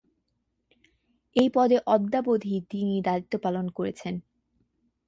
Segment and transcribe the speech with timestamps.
[1.35, 4.15] এ পদে অদ্যাবধি তিনি দায়িত্ব পালন করছেন।